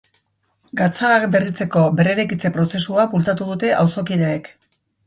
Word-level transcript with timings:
Gatzagak 0.79 1.27
berritzeko 1.35 1.85
berreraikitze 2.01 2.53
prozesua 2.57 3.07
bultzatu 3.13 3.53
dute 3.53 3.75
auzokideek. 3.85 4.55